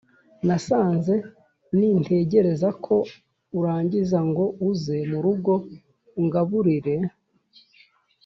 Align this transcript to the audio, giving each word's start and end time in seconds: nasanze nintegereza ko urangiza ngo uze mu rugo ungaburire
nasanze 0.47 1.15
nintegereza 1.77 2.69
ko 2.85 2.95
urangiza 3.59 4.19
ngo 4.29 4.45
uze 4.71 4.97
mu 5.09 5.19
rugo 5.25 5.53
ungaburire 6.21 6.95